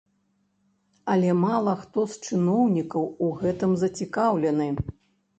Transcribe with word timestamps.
Але 1.15 1.33
мала 1.41 1.75
хто 1.81 2.05
з 2.13 2.23
чыноўнікаў 2.27 3.03
у 3.27 3.27
гэтым 3.43 3.75
зацікаўлены. 3.83 4.67